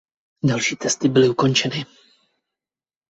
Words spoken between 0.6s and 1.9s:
testy byly ukončeny.